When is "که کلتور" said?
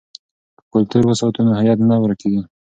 0.57-1.03